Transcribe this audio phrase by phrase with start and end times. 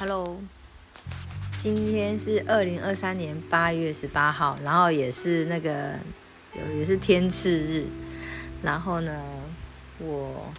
[0.00, 0.40] Hello，
[1.60, 5.94] 今天是二零二三年八月十八号，然后也是那个
[6.54, 7.84] 有也是天赐日，
[8.62, 9.20] 然后呢，
[9.98, 10.52] 我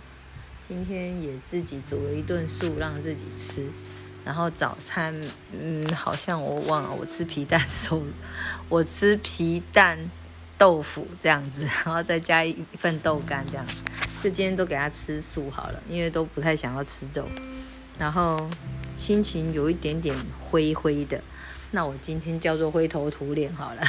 [0.67, 3.65] 今天也自己煮了一顿素让自己吃，
[4.25, 5.17] 然后早餐
[5.57, 8.03] 嗯好像我忘了，我吃皮蛋瘦，
[8.67, 9.97] 我吃皮蛋
[10.57, 13.65] 豆腐这样子，然后再加一份豆干这样，
[14.21, 17.25] 就今天都给他吃素好了，因为都不太想要吃肉，
[17.97, 18.45] 然后。
[18.99, 20.13] 心情有一点点
[20.51, 21.21] 灰灰的，
[21.71, 23.81] 那我今天叫做灰头土脸好了。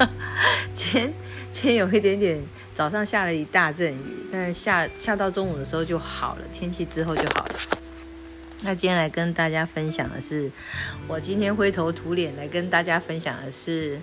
[0.74, 1.14] 今天
[1.50, 2.38] 今天有一点点，
[2.74, 7.54] 早上下了一大阵雨，但下下到中午的时候就好了，天气之后就好了。
[8.62, 10.50] 那今天来跟大家分享的是，
[11.08, 13.98] 我今天灰头土脸来跟大家分享的是，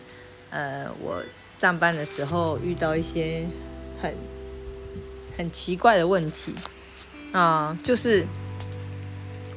[0.49, 3.45] 呃，我上班的时候遇到一些
[4.01, 4.11] 很
[5.37, 6.55] 很奇怪的问题
[7.31, 8.25] 啊，就是。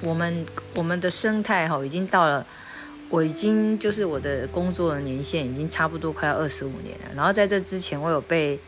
[0.03, 2.47] 我们我们的生态哈已经到了，
[3.11, 7.11] 我已经就是我的工作的年限已经差不多快要二十五年了。
[7.15, 8.59] 然后在这之前，我有被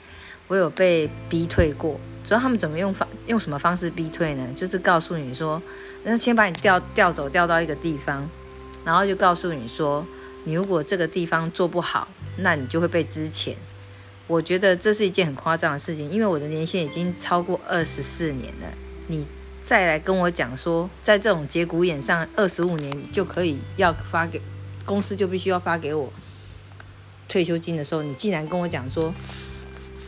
[0.48, 1.98] 我有被逼退过。
[2.24, 4.46] 知道他们怎么用方用什么方式逼退呢？
[4.54, 5.60] 就是告诉你说，
[6.04, 8.28] 那先把你调调走，调到一个地方，
[8.84, 10.06] 然后就告诉你说，
[10.44, 13.54] 你如果这个地方做不好，那你就会被支遣。
[14.26, 18.68] 我觉得这是一件很夸张的事情，因为我的年限已经超过二十四年了。
[19.06, 19.26] 你。
[19.62, 24.42] 再来跟我讲说，在这种节骨眼上，二十五年就可以要发给
[24.84, 26.12] 公司，就必须要发给我
[27.28, 29.14] 退休金的时候，你竟然跟我讲说，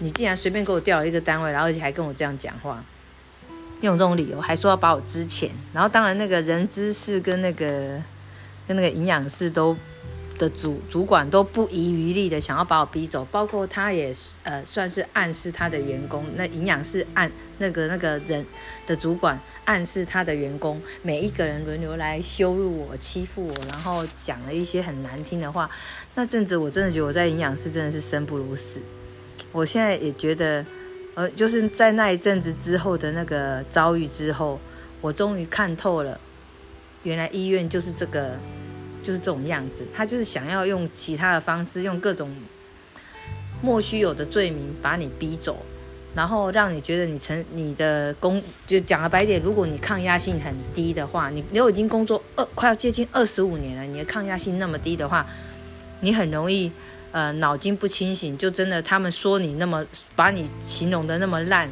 [0.00, 2.84] 你竟然随便给我调了一个单位，然后而且还跟我这样讲话，
[3.80, 8.02] 用这种理由，还说要把我支钱，然后当然那个人资室跟那个
[8.66, 9.76] 跟那个营养师都。
[10.36, 18.44] 的主主管都不遗余力的想要把我逼走，包括他也呃算是暗示他的员工，那营养师暗那个那个人
[18.84, 25.70] 的主管暗示他的员工，每一个人轮流来羞辱我、欺负我，然后讲了一些很难听的话。
[26.16, 28.80] 那阵子我真的觉得我在营养师真的是生不如死。
[29.52, 30.66] 我现在也觉得，
[31.14, 34.58] 呃，就是在那一阵子之后的那个遭遇之后，
[35.00, 36.18] 我终于看透了，
[37.04, 38.36] 原来医院就是这个。
[39.04, 42.34] 就是这种样子，他就是想要用其他的方式，用各种
[43.60, 45.58] 莫须有的罪名把你逼走，
[46.14, 55.26] 然后让你觉得你成你的工就讲了白点，如果你抗压性很低的话，你你已经工作二快要接近二十五年了，你的抗压性那么低的话，
[56.00, 56.72] 你很容易
[57.12, 59.84] 呃脑筋不清醒，就真的他们说你那么
[60.16, 61.68] 把你形容的那么烂，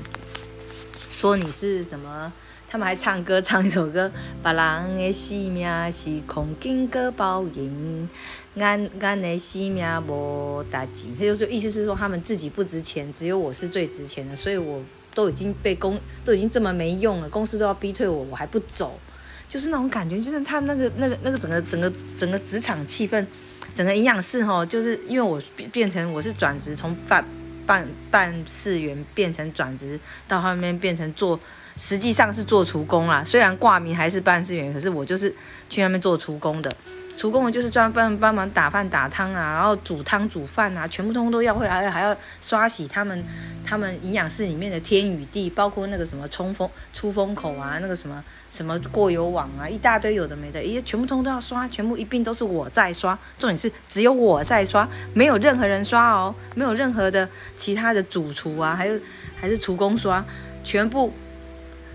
[1.10, 2.32] 说你是什么？
[2.72, 4.10] 他们还唱歌，唱一首歌，
[4.43, 8.09] 别人的性命是空经过报应，
[8.56, 11.15] 俺俺的性命无大钱。
[11.15, 14.82] 他就是意思是说，他们自己不值钱，只有我是最值钱的，所以我
[15.15, 18.99] 都已经被公都已经这么没用了，公司都要逼退我，我还不走，
[19.47, 23.27] 就是那种感觉，就是他那个那个那个整个整个整个职场气氛，
[23.75, 27.22] 整个营养室哈，就是因为我变变成我是转职，从办
[27.66, 31.38] 办办事员变成转职到后面变成做。
[31.77, 35.34] 实际上是做厨工啦，虽然挂名还是办事员，可是我就是
[35.69, 36.71] 去那边做厨工的。
[37.15, 43.22] 厨工就是专门帮忙打饭打汤啊，然后煮汤煮饭啊，全部通通都要会，还还要刷洗他们
[43.62, 53.16] 他们营养室里面的天与地，包括那个什么冲锋出风口啊，那个什么什么过油网啊，一大堆有的没的，也，全部通通都要刷，全部一并都是我在刷。
[53.38, 57.28] 重点是只有我在刷，没有任何人刷哦，没有任何的
[57.59, 58.99] 其他的主厨啊，还有
[59.37, 60.25] 还是厨工刷，
[60.65, 61.12] 全部。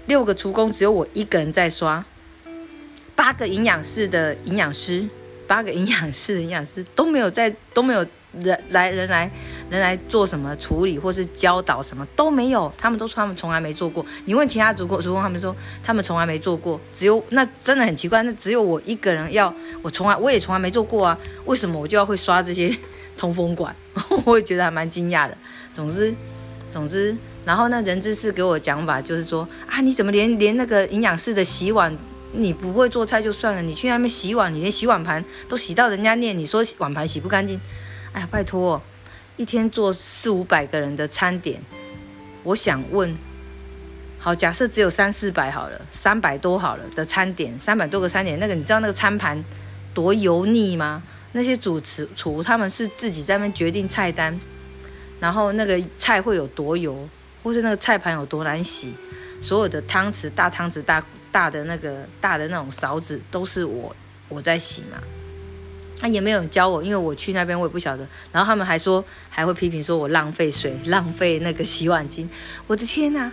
[0.07, 2.03] 六个厨工只有我一个人在刷，
[3.15, 5.07] 八个营养室的营养师，
[5.45, 8.05] 八个营养室的营养师都没有在都没有
[8.39, 9.29] 人来人来
[9.69, 14.05] 人来做什么处理或是教导什么都没有，他们都说他们从来没做过。
[14.23, 15.53] 你问其他主工，主工他们说
[15.83, 22.73] 他们从来没做过，只有那真的很奇怪，那只有我一个人要我从来我也从来没做过啊，为什么我就要会刷这些
[23.17, 23.75] 通风管？
[24.23, 25.37] 我也觉得还蛮惊讶的。
[25.73, 26.15] 总之，
[26.71, 27.13] 总之。
[27.47, 31.97] 然后那人资是给我讲法，就是说啊，你怎么连连那个营养师的洗碗，
[32.33, 37.57] 你不会做菜就算了，你去那边洗碗，你连洗碗盘都洗到人家念，你说碗盘洗不干净，
[38.11, 38.81] 哎呀，拜托，
[39.37, 41.61] 一天做四五百个人的餐点，
[42.43, 43.17] 我想问，
[44.19, 49.41] 好，假设只有三四百好了，三百多好了的餐点，三百多个餐点，那个你知道那个餐盘
[49.93, 51.01] 多油腻吗？
[51.31, 54.37] 那些主持厨他们是自己在那边决定菜单，
[55.21, 57.07] 然后那个菜会有多油？
[57.47, 58.93] 或是那个菜盘有多难洗，
[59.41, 61.01] 所有的汤匙、大汤匙、大
[61.31, 63.95] 大的那个大的那种勺子都是我
[64.27, 65.01] 我在洗嘛。
[65.97, 68.05] 他也没有教我，因为我去那边我也不晓得。
[68.33, 72.27] 然后他们还说还会批评说我浪费水、浪费那个洗碗巾。
[72.67, 73.31] 我的天哪！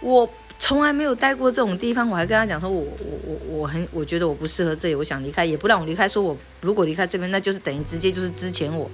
[0.00, 0.28] 我
[0.58, 6.08] 从来没有待过这种地方，我还跟他讲说，我我我我很我觉得我不适合这里，我想离开，也不让我离开。
[6.08, 8.90] 说我如果离开这边，那就是等于直接就是之前我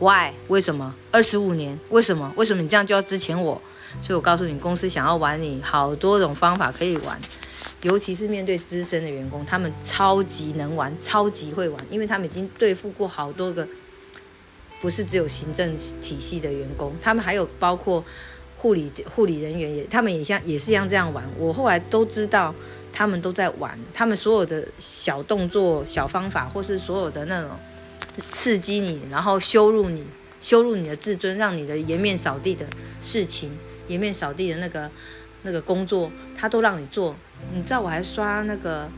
[0.00, 1.78] ，why 为什么二十五年？
[1.90, 3.62] 为什么为什么你这样就要之前我？
[4.02, 7.18] 所以我告诉你，公司想要玩你，好多种方法可以玩，
[7.82, 13.66] 尤其是面对资深的员工，他们超级能玩，超级会玩，因为他们已经对付过好多个，
[14.80, 18.04] 不是只有行政体系的员工，他们还有包括。
[18.62, 21.24] 护理护理人员也，他们也像也是像这样玩。
[21.38, 22.54] 我后来都知道，
[22.92, 27.52] 他们都在玩，他们所有的小动作、小方法，或是所有的那种
[28.30, 30.04] 刺激你，然后羞辱你、
[30.42, 32.66] 羞辱你的自尊，让你的颜面扫地的
[33.00, 33.50] 事情、
[33.90, 34.90] 颜面扫地的那个
[35.42, 37.14] 那个工作，他都让你做。
[37.54, 38.88] 你知道，我还刷那个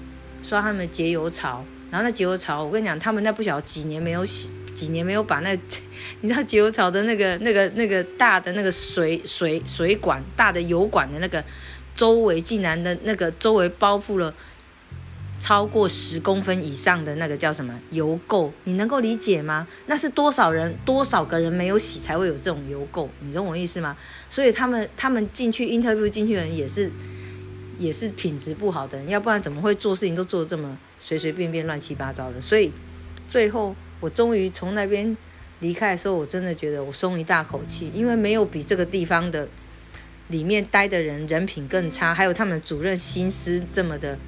[0.43, 4.51] 刷他们节油槽，然后那节油槽，我跟你讲，他们那不晓得几年没有洗。
[4.75, 5.55] 几年没有把那，
[6.23, 11.45] 你知道节油槽的那个、那个、那个大的那个水水水管、大的油管的那个
[11.95, 14.35] 周围，竟然的那个周围包覆了
[15.43, 18.49] 超过十公分以上的那个叫什么油垢？
[18.63, 19.67] 你能够理解吗？
[19.87, 23.09] 那是多少人、多少个人没有洗才会有这种油垢？
[23.19, 23.97] 你懂我意思吗？
[24.31, 26.89] 所以他们他们进去 interview 进去的人也是
[27.77, 32.41] 也是品质不好的人，要不然怎么会做事情都做这么随随便便、乱七八糟的？
[32.41, 32.71] 所以
[33.27, 33.75] 最后。
[34.03, 35.17] 我终于从那边
[35.61, 39.47] 离开的时候，我真的觉得我松一大口气，因为没有比这个地方的
[40.27, 44.19] 里面待的人人品更差，还有他们主任心思这么的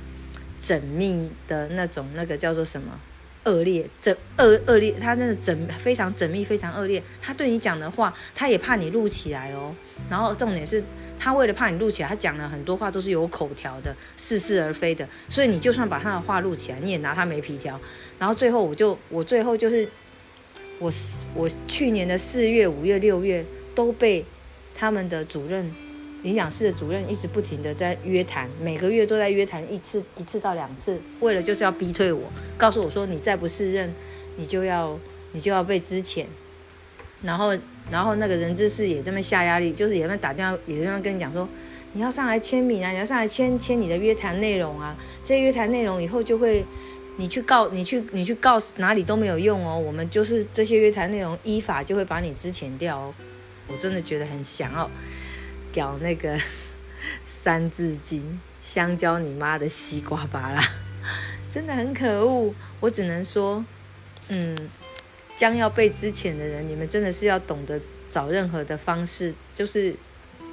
[0.64, 2.98] 缜密的那种，那个叫做什么
[3.44, 7.02] 恶劣、缜恶恶劣，他真的缜非常缜密、非常恶劣。
[7.20, 9.74] 他对你讲的话，他也怕你录起来哦。
[10.08, 10.82] 然后重点是
[11.18, 17.78] 他为了怕你录起来，他讲了很多话都是有口条的、似是而非的，所以你就算把他的话录起来，你也拿他没皮条。
[18.18, 19.86] 然后最后我就我最后就是
[20.78, 20.90] 我
[21.34, 23.44] 我去年的四月五月六月
[23.74, 24.24] 都被
[24.74, 25.70] 他们的主任
[26.24, 32.22] 营养室的主任一直不停的在约谈，每个月都在约谈一次一次到两次，为了就是要逼退我，
[32.58, 33.94] 告诉我说你再不适任，
[34.36, 34.98] 你就要
[35.30, 36.24] 你就要被支遣。
[37.22, 37.56] 然后
[37.90, 41.48] 然后那个人资室也这么下压力，就是也在打电话也这么跟你讲说
[41.92, 46.64] 你要上来签名啊，你要上来签签你的约谈内容啊，这些约谈内容以后就会。
[47.16, 53.14] 你去告你去你去告哪里都没有用哦，我们就是这些约谈内容依法就会把你支遣掉哦。
[53.68, 54.90] 我真的觉得很想要
[55.74, 56.38] 搞那个
[57.26, 60.62] 三字经，香蕉你妈的西瓜巴啦，
[61.50, 62.54] 真的很可恶。
[62.80, 63.64] 我只能说，
[64.28, 64.56] 嗯，
[65.36, 67.80] 将要被支遣的人，你们真的是要懂得
[68.10, 69.94] 找任何的方式，就是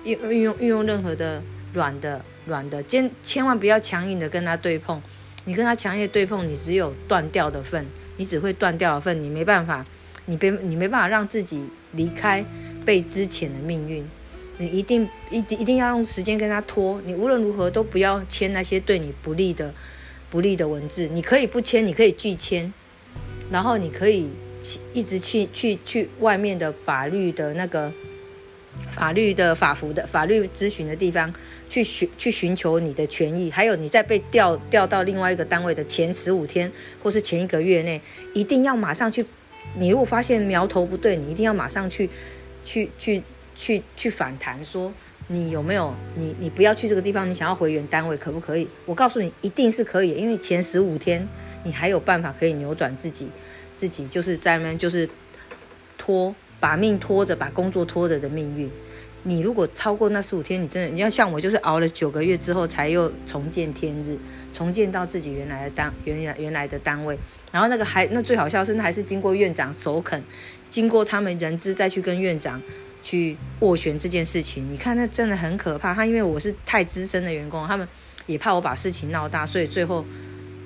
[0.04, 1.42] 运运用运用任何的
[1.74, 5.02] 软的软的，千千万不要强硬的跟他对碰。
[5.46, 7.86] 你跟他强烈对碰，你只有断掉的份，
[8.18, 9.84] 你只会断掉的份，你没办法，
[10.26, 12.46] 你别你没办法让自己离开
[12.86, 14.06] 被之前的命运，
[14.62, 19.74] 你一定一定一定要用时间跟他拖，你无论如何都不要签那些对你不利的
[20.30, 22.72] 不利的文字，你可以不签，你可以拒签，
[23.52, 24.30] 然后你可以
[24.62, 27.92] 去一直去去去外面的法律的那个。
[28.94, 31.32] 法律的法服的法律咨询的地方
[31.68, 36.72] 去寻去寻求你的权益，还有你在被调调到另外一个单位的前十五天
[37.04, 38.02] 或是前一个月内，
[38.34, 39.26] 一定要马上去。
[39.78, 42.10] 你如果发现苗头不对，你一定要马上去
[42.64, 43.22] 去去
[43.62, 44.92] 去去反弹，说
[45.28, 48.68] 你有没有你你不要去这个地方，你想要回原单位可不可以？
[48.88, 51.28] 我告诉你，一定是可以，因为前十五天
[51.64, 53.28] 你还有办法可以扭转自己
[53.78, 55.08] 自己就是在那边就是
[55.98, 56.34] 拖。
[56.60, 58.70] 把命拖着，把工作拖着的命运，
[59.24, 64.16] 你如果超过那十五天，你真的你要像我，就是熬了九个月之后才又重见天日，
[64.54, 67.18] 重见到自己原来的单原来原来的单位，
[67.52, 70.24] 然后那个还那最好笑是那还是经过院长首肯，
[70.70, 72.62] 经过他们人资再去跟院长
[73.02, 75.94] 去斡旋这件事情，你看那真的很可怕。
[75.94, 77.88] 他因为我是太资深的员工，他们
[78.26, 80.06] 也怕我把事情闹大，所以最后。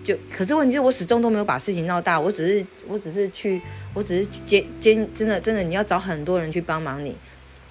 [0.04, 3.60] 就可是问题是我始终都没有把事情闹大，我只是我只是去，
[3.92, 7.15] 我只是兼兼真的真的你要找很多人去帮忙你，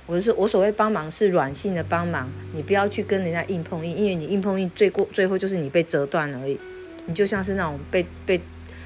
[0.04, 6.59] 我是我所谓帮忙是软性的帮忙，你不要去跟人家硬碰硬，因为你硬碰硬最过最后就是你被折断而已，
[7.06, 8.40] 你就像是那种被被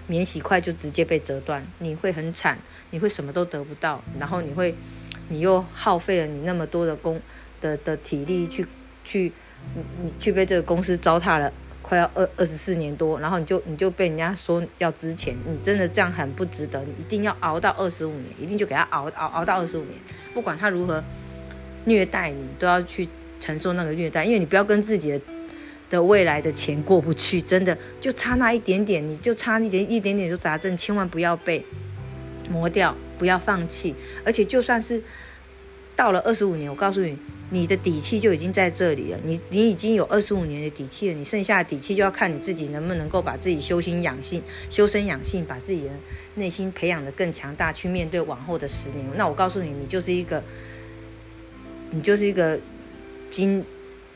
[0.06, 2.58] 免洗筷就直接被折断，你会很惨，
[2.90, 4.74] 你会什么都得不到，然后你会
[5.28, 7.20] 你又耗费了你那么多的工
[7.60, 8.66] 的的体力去
[9.04, 9.32] 去
[9.74, 11.52] 你你去被这个公司糟蹋了。
[11.80, 19.94] 快要二二十四年多，然后你就你就被人家说要值钱，你真的这样很不值得，你一定要熬到二十五年，一定就给他熬熬熬到二十五年，
[20.34, 21.02] 不管他如何
[21.86, 23.08] 虐待你，都要去
[23.40, 25.20] 承受那个虐待，因为你不要跟自己的
[25.88, 31.64] 的未来的钱过不去，真的就差那一点点，你就差一点一点点就砸正，千万不要被
[32.50, 33.94] 磨掉，不要放弃，
[34.24, 35.02] 而且就算是
[35.96, 37.18] 到了二十五年，我告诉你，
[37.50, 39.18] 你的底气就已经在这里了。
[39.24, 45.90] 你你已经有二十五年的底气了，你剩下的底气就要看你自己能不能够把自己修心养性、修身养性，把自己的
[46.36, 49.04] 内心培养的更强大，去面对往后的十年。
[49.16, 50.42] 那我告诉你，你就是一个，
[51.90, 52.58] 你就是一个
[53.28, 53.64] 金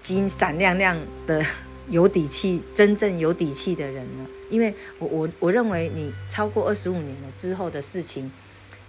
[0.00, 1.44] 金闪亮亮的
[1.90, 4.26] 有底气、真正有底气的人了。
[4.50, 8.30] 因为我我我认为你超过二十五年了之后的事情，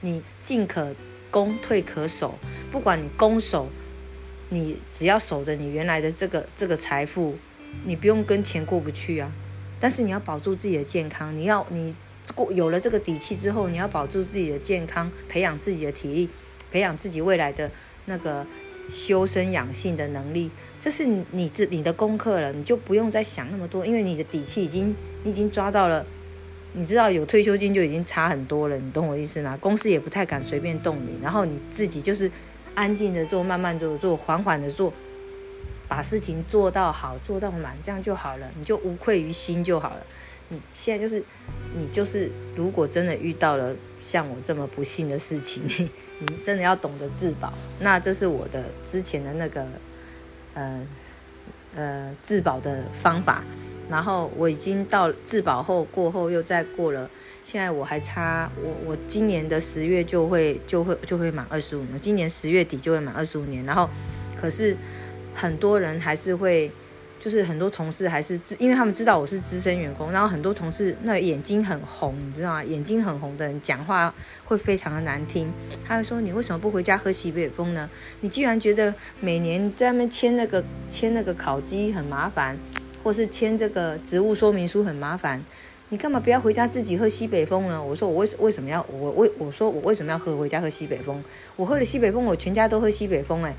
[0.03, 0.93] 你进可。
[1.31, 2.37] 攻退可守，
[2.71, 3.67] 不管你攻守，
[4.49, 7.35] 你只要守着你原来的这个这个财富，
[7.85, 9.31] 你不用跟钱过不去啊。
[9.79, 11.95] 但是你要保住自己的健康，你要你
[12.35, 16.29] 过有了这个底气之后，你要保住自己的健康，培养自己的体力，
[16.69, 17.71] 培养自己未来的
[18.05, 18.45] 那个
[18.87, 26.05] 修身养性的能力，这是你你这你的功课了，你就不用再想那么多，因为你的底气已经你已经抓到了。
[26.75, 29.55] 你知道有退休金就已经差很多了，你懂我意思吗？
[29.61, 32.29] 公司也不太敢随便动你，然后你自己就是
[32.73, 34.91] 安静的做，慢慢做，做缓缓的做，
[35.87, 40.03] 把事情做到好，做到满，这样就好了，你就无愧于心就好了。
[40.49, 41.23] 你现在就是，
[41.77, 45.89] 你就是，如果真的遇到了像我这么不幸的事情，你
[46.19, 47.53] 你真的要懂得自保。
[47.79, 49.65] 那这是我的之前的那个，
[50.55, 50.87] 呃
[51.75, 53.43] 呃自保的方法。
[53.89, 57.09] 然后我已经到自保后过后又再过了，
[57.43, 63.63] 现在我还差我我今年的十月就会就会就会满二十五年，今年十月底就会满二十五年。
[63.65, 63.89] 然后
[64.35, 64.75] 可是
[65.35, 66.71] 很多人还是会，
[67.19, 72.63] 就是很多同事还是因为他们知道我是资深员工，然后很多同事那眼睛很红，你知道吗？
[72.63, 74.13] 眼睛很红的人讲话
[74.45, 75.51] 会非常的难听。
[75.85, 77.89] 他会说你为什么不回家喝西北风呢？
[78.21, 82.57] 你既然觉得每年在那边签那个签那个烤鸡很麻烦。
[83.03, 85.43] 或是签这个职务说明书很麻烦，
[85.89, 87.83] 你干嘛不要回家自己喝西北风呢？
[87.83, 91.21] 我说我为为什么要我为我说我为什么要喝回家喝西北风？
[91.57, 93.53] 我喝了西北风，我全家都喝西北风哎！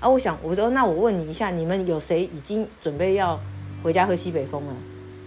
[0.00, 3.38] 啊，我想我说那我问你一下，你们有谁已经准备要
[3.82, 4.74] 回家喝西北风了？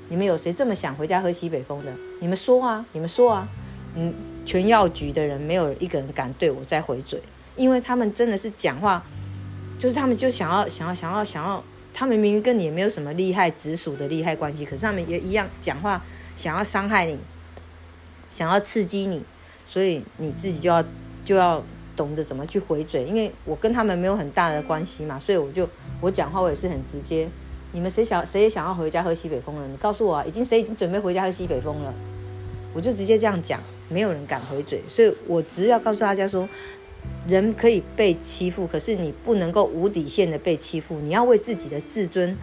[0.10, 1.94] 你们有谁这么想回家喝西北风的？
[2.20, 3.48] 你们说啊，你们说啊，
[3.96, 4.14] 嗯，
[4.46, 7.22] 全药局的人没有一个人敢对我再回嘴，
[7.56, 9.06] 因为他们真的是讲话，
[9.78, 11.64] 就是他们就想要想要想要想要。
[12.00, 16.02] 他们明明跟你也没有什么利害直属的利害关系，可是他们也一样讲话，
[16.38, 17.20] 想要伤害你，
[18.30, 19.22] 想要刺激你，
[19.66, 20.82] 所以你自己就要
[21.26, 21.62] 就要
[21.98, 23.04] 懂得怎么去回嘴。
[23.04, 25.68] 因为我跟他们没有很大的关系嘛，所以我就
[26.00, 27.28] 我讲话我也是很直接。
[27.74, 29.68] 你们谁想谁也想要回家喝西北风了？
[29.68, 31.94] 你告诉我，已经谁已经准备回家喝西北风了？
[32.74, 36.48] 我就直接这样讲，没有人敢回嘴，所以我只要告诉大家说。
[37.30, 41.00] 人可以被欺负，可是你不能够无底线的被欺负。
[41.00, 42.36] 你要为自己的自尊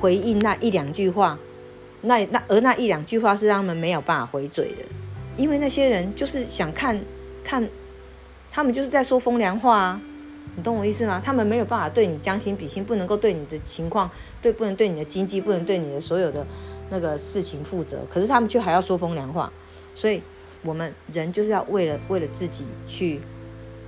[0.00, 1.38] 回应那一两句话，
[2.02, 4.82] 那那而那一两句话是让他们没有办法回嘴的，
[5.36, 7.00] 因为那些人就是想看
[7.44, 7.66] 看，
[8.50, 10.02] 他们就是在说风凉话啊，
[10.56, 11.20] 你懂我意思吗？
[11.24, 14.10] 他们没有办法对你将心比心，不能够对你的情况，
[14.42, 16.46] 对不能对你的经济，不能对你的所有的
[16.90, 19.52] 那个事情负责，可是他们却还要说风凉话，
[19.94, 20.20] 所以
[20.62, 23.20] 我们人就是要为了为了自己去。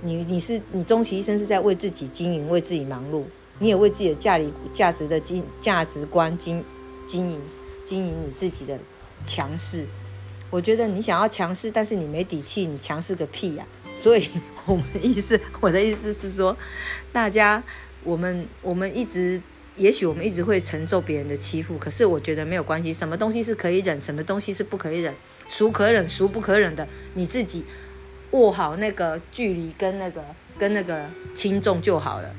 [0.01, 3.23] 你你是你终其一生是在为自己经营，为自己忙碌，
[3.59, 6.63] 你也为自己的价值价值的经价值观经
[7.05, 7.41] 经营
[7.83, 8.79] 经营你自己的
[9.25, 9.85] 强势。
[10.49, 13.67] 我觉得你想要强势，但是你没底气，你强势个屁呀！
[13.95, 14.27] 所以
[14.65, 16.57] 我们意思，我的意思是说，
[17.11, 17.61] 大家
[18.03, 19.41] 我们我们一直
[19.75, 25.13] 也许我们一直会承受别人的欺负，可是我觉得没有关系，什么东西是可以忍，什么东西是不可以忍，
[25.49, 27.65] 孰可忍孰不可忍的，你自己。
[28.31, 30.23] 握好那个距离跟那个
[30.57, 32.33] 跟那个轻重就好了。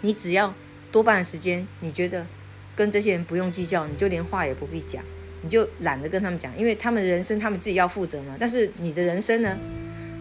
[0.00, 0.52] 你只要
[0.90, 2.26] 多半时间，你觉得
[2.74, 5.02] 跟这些人不用计较，你就连话也不必讲，
[5.42, 8.36] 你就懒得跟他们讲，因为他们的人生他们自己要负责嘛。
[8.38, 9.56] 但是你的人生呢？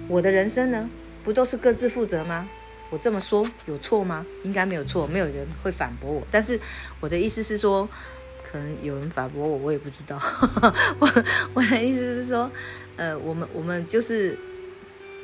[0.07, 0.89] 我的人生呢？
[1.23, 2.47] 不都是各自负责吗？
[2.91, 4.25] 我这么说有错吗？
[4.43, 6.21] 应该没有错，没有人会反驳我。
[6.29, 6.59] 但是
[6.99, 7.87] 我的意思是说，
[8.43, 10.21] 可能有人反驳我，我也不知道。
[10.99, 11.23] 我
[11.55, 12.49] 我的意思是说，
[12.95, 14.37] 呃，我们我们就是。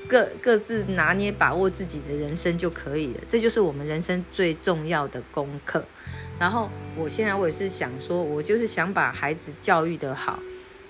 [0.08, 5.84] 各各自拿捏把握自己的人生就可以了，这就是我们人生最重要的功课。
[6.40, 10.40] 然后我现在我也是想说，我就是想把孩子教育的好。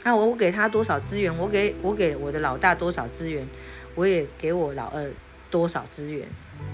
[0.03, 3.48] 那我我给他多少资源，我给我给我的老大多少资源，
[3.94, 5.12] 我也给我老二
[5.51, 6.27] 多少资源。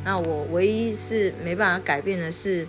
[0.06, 2.68] 那我唯一是没办法改变的是，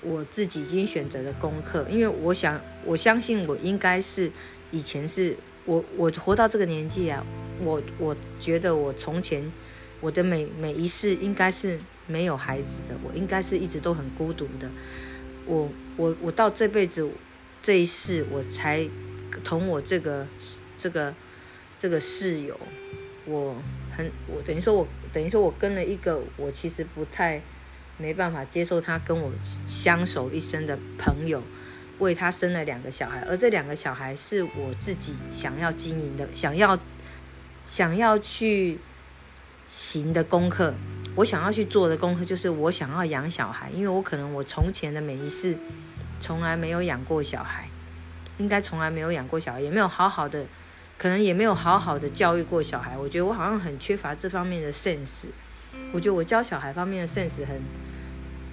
[0.00, 4.32] 我自己已经选择的功课，因为我想我相信我应该是
[4.70, 7.24] 以前是我我活到这个年纪啊。
[7.60, 9.40] 我我觉得我从前
[10.00, 11.78] 我的每每一世应该是
[12.08, 14.68] 没有孩子的，我应该是一直都很孤独的。
[15.46, 17.08] 我我我到这辈子
[17.62, 18.84] 这一世，我才
[19.44, 20.26] 同我这个
[20.76, 21.14] 这个
[21.78, 22.58] 这个室友，
[23.24, 23.54] 我
[23.96, 27.40] 很我等于说我等于说我跟了一个我其实不太
[27.98, 29.30] 没办法接受他跟我
[29.68, 31.40] 相守一生的朋友，
[31.98, 36.78] 为他生了两个小孩，而这两个小孩是我自己想要经营的，想要
[37.66, 38.78] 想要去
[39.66, 40.74] 行的功课。
[41.16, 45.56] 我想要去做的功课就是我想要养小孩，因为我可能我从前的每一世
[46.18, 47.68] 从来没有养过小孩，
[48.38, 50.44] 应该从来没有养过小孩，也没有好好的。
[50.96, 55.26] 可能也没有好好的教育过小孩，我觉得我好像很缺乏这方面的 sense。
[55.92, 57.60] 我觉得我教小孩方面的 sense 很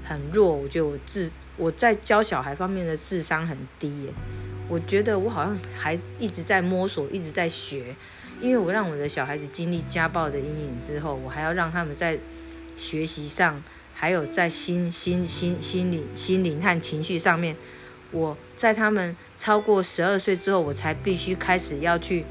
[0.03, 4.13] 很弱，我觉得我自我在教小孩方面的智商很低耶。
[4.69, 7.95] 我觉得我好像还一直在摸索，一直在学。
[8.39, 12.17] 因为我让我的小孩子经历家暴的阴影之后，我还要让他们在
[12.75, 13.61] 学习上，
[13.93, 17.55] 还有在心心心心理心灵和情绪上面。
[18.11, 22.25] 我在他们超过十二岁之后，我才必须开始要去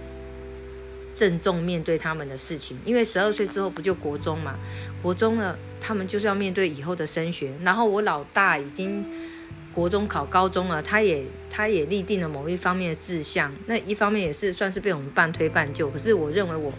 [1.21, 2.79] 郑重面对他们的事情。
[2.87, 4.55] 因为十二岁之后不就国中嘛？
[5.03, 7.53] 国中了，他们就是要面对以后的升学。
[7.63, 9.05] 然后我老大已经
[9.75, 13.53] 国中考高中了，他也他也立定了某一方面的志向。
[13.67, 15.91] 那一方面也是算是被我们半推半就。
[15.91, 16.73] 可是我认为我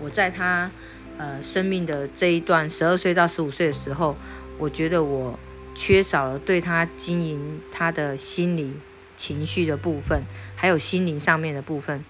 [0.00, 0.70] 我在他
[1.16, 4.16] 呃生命的这一段十二岁到十五岁的时候，
[4.58, 5.36] 我觉得我。
[5.80, 8.72] 缺少了对他经营他的心理
[9.16, 10.24] 情绪的部分，
[10.56, 12.04] 还有心灵上面的部分，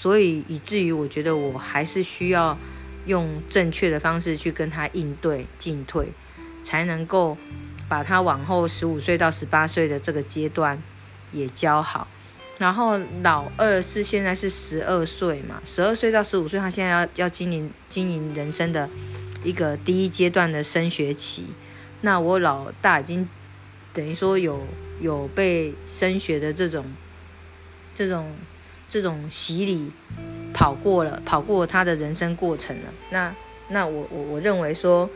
[0.00, 2.56] 所以以至于我觉得我还是需要
[3.04, 6.08] 用正确的方式去跟他应对进退，
[6.64, 7.36] 才能够
[7.86, 10.82] 把他往后十五岁到十八岁的这个阶段
[11.32, 12.08] 也教好。
[12.56, 18.88] 然后老二是现在是十二岁嘛，十二岁到十五岁，他现在要要经营经营人生的
[19.44, 21.44] 一个第一阶段的升学期。
[22.00, 23.28] 那我老大已经
[23.92, 24.66] 等于说有
[25.02, 26.86] 有被升学的这种
[27.94, 28.32] 这种
[28.90, 29.90] 这种洗礼
[30.52, 32.92] 跑过了，跑过他的人生过程了。
[33.08, 33.34] 那
[33.68, 35.08] 那我我我认为说，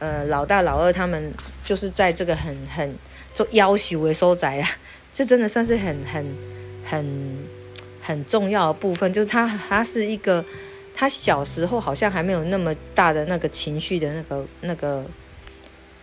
[0.00, 1.32] 呃，老大老二他们
[1.64, 2.94] 就是在这个很很
[3.32, 4.68] 做要求为收窄啊，
[5.14, 6.36] 这真的算是很很
[6.84, 7.38] 很
[8.02, 9.10] 很重要的部分。
[9.10, 10.44] 就是他他是一个
[10.94, 15.04] 他小时候好像还没有那么大的那个情绪的那个那个。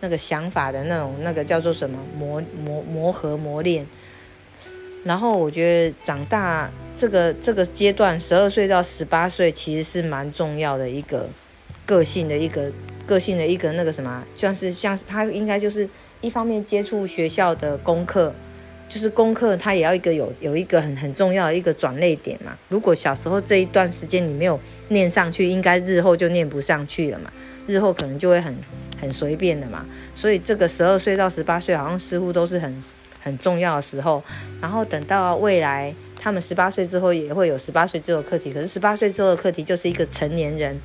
[0.00, 3.84] 那个想法的那种，那个叫做什么磨磨磨合磨练，
[5.02, 11.28] 然后我觉得长大这个这个阶段，十二岁到十八岁其实是蛮重要的一个
[11.86, 12.72] 个性的一个
[13.06, 15.88] 个性的一个那个什么，像是像他应该就是
[16.20, 18.34] 一方面接触学校的功课，
[18.88, 22.58] 就是功课他也要一个有有一个很很重要的一个转类点嘛。
[22.68, 24.58] 如果小时候这一段时间你没有
[24.88, 27.32] 念上去，应该日后就念不上去了嘛，
[27.68, 28.56] 日后可能就会很。
[29.00, 32.82] 很随便的嘛，所以这个十二岁到十八岁好像似乎都是很
[33.20, 34.22] 很重要的时候。
[34.60, 38.52] 然后等到未来他们十八岁之后，也会有十八岁之后课题。
[38.52, 40.80] 可是十八岁之后的课题就是一个成年人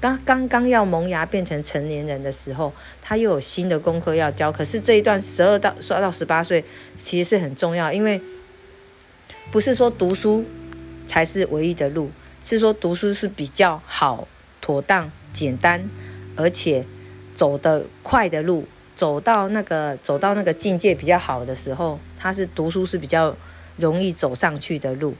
[0.00, 4.52] 刚刚刚要萌芽变成成年人的时候，他又有新的功课要教。
[4.52, 6.64] 可是这一段十二到说到十八岁
[6.96, 8.20] 其实是很重要，因为
[9.50, 10.44] 不是说读书
[11.06, 12.10] 才是唯一的路，
[12.44, 14.28] 是说读书是比较好、
[14.60, 15.88] 妥当、简单，
[16.36, 16.84] 而且。
[17.36, 23.36] 走得快的路，走到那个走到那个境界比较好的时候，他是读书是比较
[23.76, 25.14] 容易走上去的路，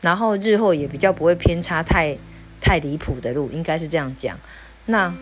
[0.00, 2.16] 然后日后也比较不会偏差太
[2.60, 4.36] 太离谱的路，应该是这样讲。
[4.86, 5.14] 那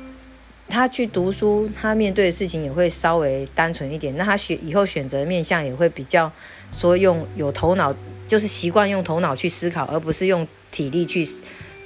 [0.69, 4.17] 他去读书，他面对的事情也会稍微单纯一点。
[4.17, 6.31] 那他选以后选择面相也会比较
[6.73, 7.95] 说用有头脑，
[8.29, 11.29] 就是习惯用头脑去思考，而不是用体力去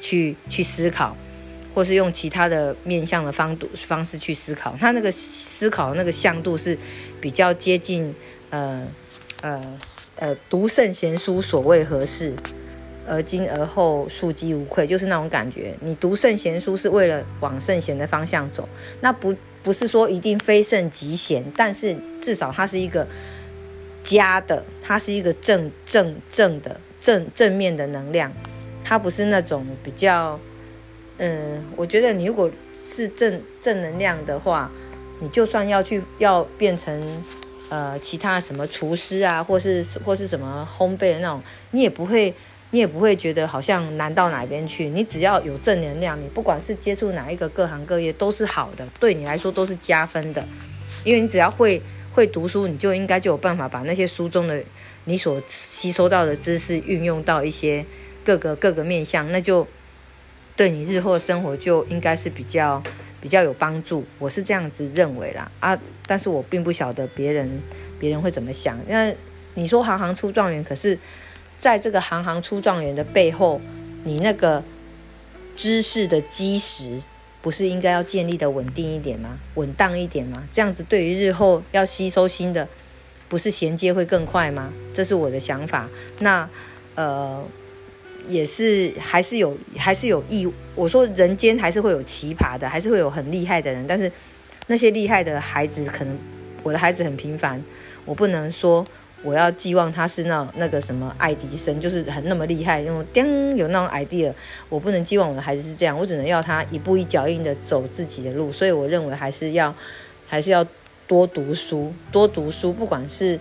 [0.00, 1.16] 去去思考。
[1.74, 6.76] 或是用其他的面向的方度方式去思考，他那个思考那个向度是
[7.20, 8.14] 比较接近
[8.50, 8.86] 呃
[9.40, 9.78] 呃
[10.16, 12.34] 呃读圣贤书所谓何事，
[13.06, 15.74] 而今而后庶几无愧，就是那种感觉。
[15.80, 18.68] 你读圣贤书是为了往圣贤的方向走，
[19.00, 23.06] 那不不是说一定非圣即贤，但是至少它是一个
[24.02, 28.32] 加的，它是一个正正正的正正面的能量，
[28.82, 30.40] 它不是那种比较。
[31.22, 34.70] 嗯，我觉得你如果是正正能量的话，
[35.18, 37.22] 你就算要去要变成
[37.68, 42.32] 呃其他什么厨师啊，或是或是什么烘焙的那种，你也不会
[42.70, 44.88] 你也不会觉得好像难到哪边去。
[44.88, 50.42] 你只要有正能量，你不管是接触哪一个各行各业都是好的，对你来说都是加分的。
[51.04, 51.82] 因为你只要会
[52.14, 54.62] 会读书，你就应该就有办法把那些书中的
[55.04, 57.84] 你所吸收到的知识运用到一些
[58.24, 59.66] 各个各个面向，那就。
[60.60, 62.82] 对你日后生活就应该是比较
[63.18, 67.62] 比较有帮助，我是这样子认为啦啊，但是我并不晓得别人
[67.98, 68.78] 别人会怎么想。
[68.86, 69.10] 那
[69.54, 70.98] 你说行行出状元，可是
[71.56, 73.58] 在这个行行出状元的背后，
[74.04, 74.62] 你那个
[75.56, 77.02] 知识的基石
[77.40, 79.38] 不是应该要建立的稳定一点吗？
[79.54, 80.46] 稳当一点吗？
[80.52, 82.68] 这样子对于日后要吸收新的，
[83.30, 84.70] 不是衔接会更快吗？
[84.92, 85.88] 这是我的想法。
[86.18, 86.46] 那
[86.96, 87.42] 呃，
[88.28, 90.50] 也是还是有还是有意。
[90.74, 93.86] 我说人间还是会有奇葩的，还是会有很厉害的人。
[93.86, 94.10] 但是
[94.66, 96.18] 那些厉害的孩子，可能
[96.62, 97.62] 我的孩子很平凡，
[98.04, 98.84] 我不能说。
[99.22, 104.32] 我要寄望他是那那个什么爱迪生，就是很那么厉害，那种叮有那种 idea。
[104.70, 108.50] 我不能寄望我的孩子是这样，我只能要他一步一脚印的走自己的路。
[108.50, 109.74] 所以我认为还是要
[110.26, 110.66] 还是要
[111.06, 113.38] 多读书，多读书，不管是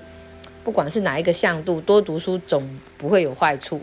[0.66, 3.80] 不管是哪一个向度，多读书总不会有坏处，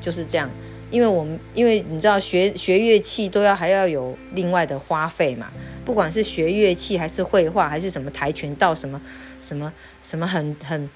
[0.00, 0.50] 就是这样。
[0.90, 5.52] 因为我们因为你知道学学乐器都要还要有另外的花费嘛，
[5.84, 9.00] 不管是学乐器还是绘画还是什么跆拳道什么
[9.40, 10.88] 什么什么很很。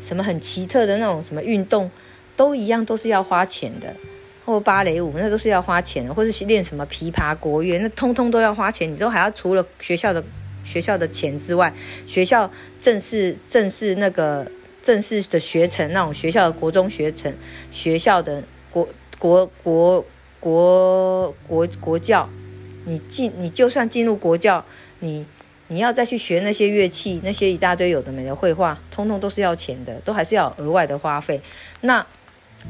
[0.00, 1.90] 什么很奇特的那种什么运动，
[2.36, 3.96] 都一样，都是要花钱的。
[4.44, 6.12] 或芭蕾舞，那都是要花钱的。
[6.12, 8.92] 或是练什么琵琶、国乐，那通通都要花钱。
[8.92, 10.22] 你都还要除了学校的
[10.62, 11.72] 学校的钱之外，
[12.06, 12.50] 学校
[12.82, 14.46] 正式正式那个
[14.84, 17.34] 正式的学程，那种学校的国中学程，
[17.72, 18.86] 学校的国
[19.18, 20.04] 国国
[20.38, 22.28] 国国国教，
[22.84, 24.64] 你进你就算进入国教，
[25.00, 25.26] 你。
[25.68, 31.40] 你要再去学那些乐器，那些一大堆有的没的绘画，通通都是要钱的，都还是要额外的花费。
[31.80, 32.06] 那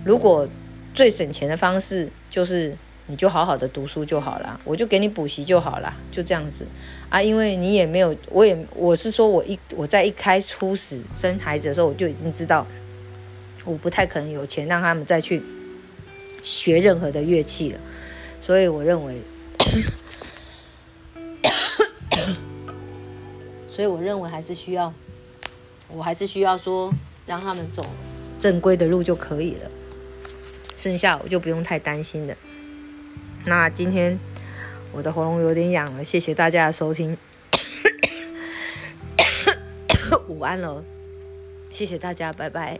[0.05, 0.49] 如果
[0.95, 2.75] 最省钱的方式就是
[3.07, 6.67] 你就好好的读书就好了，我就给你补习就好了，就这样子
[7.09, 7.21] 啊。
[7.23, 12.67] 因为你也没有，我也我是说我一我在一开初始生孩子的时候，我就已经知道
[13.65, 15.43] 我不太可能有钱让他们再去
[16.43, 17.81] 学任何的乐器了，
[18.41, 19.21] 所以我认为。
[23.69, 24.95] 所以我认为还是需要，
[25.89, 26.95] 我还是需要说
[27.27, 27.85] 让他们走
[28.39, 29.69] 正规的路就可以了，
[30.77, 32.37] 剩下我就不用太担心的。
[33.47, 34.19] 那今天
[34.93, 37.17] 我的喉咙有点痒了，谢谢大家的收听，
[40.29, 40.83] 午安了，
[41.71, 42.79] 谢谢大家，拜拜。